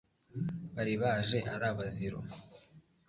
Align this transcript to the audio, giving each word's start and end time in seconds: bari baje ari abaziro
bari 0.75 0.93
baje 1.01 1.37
ari 1.53 1.65
abaziro 1.71 2.19